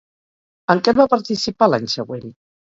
En 0.75 0.81
què 0.87 0.95
va 1.01 1.07
participar 1.13 1.71
l'any 1.71 1.89
següent? 1.99 2.29